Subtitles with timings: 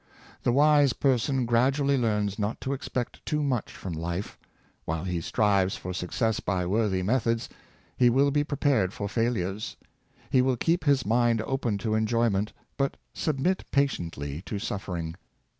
[0.41, 4.35] The wise person gradually learns not to expect too much from life.
[4.85, 7.49] While he strives for success by worthy methods,
[7.95, 9.77] he will be prepared for failures.
[10.31, 15.13] He will keep his mind open to enjoyment, but submit patiently to suffering.